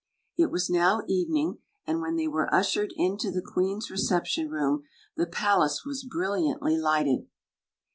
[0.35, 4.81] It was now evening; and when they were ushered into the queen's recepticm room
[5.15, 7.27] the palace was bril liantly lighted.